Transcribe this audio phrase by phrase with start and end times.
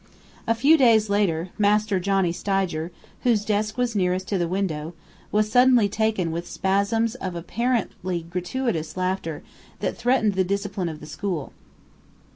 [0.47, 2.89] A few days later, Master Johnny Stidger,
[3.21, 4.95] whose desk was nearest to the window,
[5.31, 9.43] was suddenly taken with spasms of apparently gratuitous laughter
[9.79, 11.53] that threatened the discipline of the school.